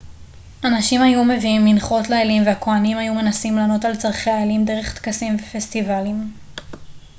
אנשים 0.63 1.01
היו 1.01 1.23
מביאים 1.25 1.65
מנחות 1.65 2.09
לאלים 2.09 2.47
והכוהנים 2.47 2.97
היו 2.97 3.13
מנסים 3.13 3.55
לענות 3.57 3.85
על 3.85 3.95
צרכי 3.95 4.29
האלים 4.29 4.65
דרך 4.65 4.95
טקסים 4.99 5.35
ופסטיבלים 5.35 6.31